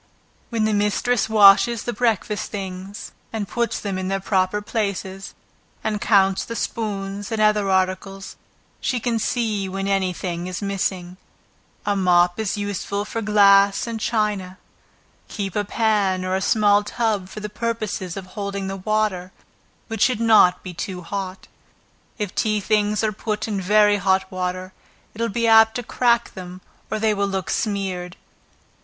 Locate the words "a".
11.85-11.95, 15.55-15.63, 16.35-16.41